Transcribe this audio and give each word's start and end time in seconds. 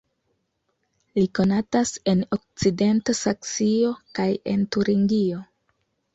Li 1.19 1.25
konatas 1.39 1.91
en 2.13 2.23
okcidenta 2.39 3.15
Saksio 3.21 3.93
kaj 4.21 4.27
en 4.55 4.67
Turingio. 4.79 5.45